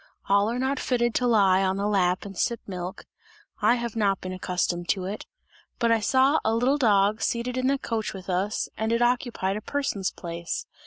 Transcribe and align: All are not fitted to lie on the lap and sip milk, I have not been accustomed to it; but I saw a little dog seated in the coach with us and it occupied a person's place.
All 0.27 0.49
are 0.49 0.57
not 0.57 0.79
fitted 0.79 1.13
to 1.13 1.27
lie 1.27 1.61
on 1.63 1.77
the 1.77 1.85
lap 1.85 2.25
and 2.25 2.35
sip 2.35 2.59
milk, 2.65 3.05
I 3.61 3.75
have 3.75 3.95
not 3.95 4.19
been 4.19 4.33
accustomed 4.33 4.89
to 4.89 5.05
it; 5.05 5.27
but 5.77 5.91
I 5.91 5.99
saw 5.99 6.39
a 6.43 6.55
little 6.55 6.79
dog 6.79 7.21
seated 7.21 7.55
in 7.55 7.67
the 7.67 7.77
coach 7.77 8.11
with 8.11 8.27
us 8.27 8.67
and 8.75 8.91
it 8.91 9.03
occupied 9.03 9.57
a 9.57 9.61
person's 9.61 10.09
place. 10.09 10.65